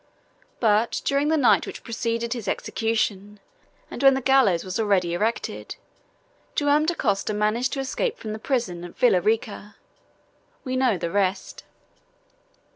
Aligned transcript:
But 0.59 1.03
during 1.05 1.27
the 1.27 1.37
night 1.37 1.67
which 1.67 1.83
preceded 1.83 2.33
his 2.33 2.47
execution, 2.47 3.39
and 3.91 4.01
when 4.01 4.15
the 4.15 4.19
gallows 4.21 4.63
was 4.63 4.79
already 4.79 5.13
erected, 5.13 5.75
Joam 6.55 6.87
Dacosta 6.87 7.35
managed 7.35 7.73
to 7.73 7.79
escape 7.81 8.17
from 8.17 8.33
the 8.33 8.39
prison 8.39 8.83
at 8.83 8.97
Villa 8.97 9.21
Rica. 9.21 9.75
We 10.63 10.75
know 10.75 10.97
the 10.97 11.11
rest. 11.11 11.65